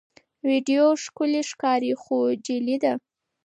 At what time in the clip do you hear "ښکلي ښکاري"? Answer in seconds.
1.03-1.93